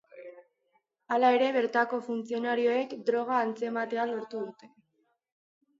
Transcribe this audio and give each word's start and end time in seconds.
Hala 1.17 1.29
ere, 1.35 1.49
bertako 1.57 1.99
funtzionarioek 2.07 2.97
droga 3.11 3.39
atzematea 3.45 4.11
lortu 4.15 4.45
dute. 4.49 4.77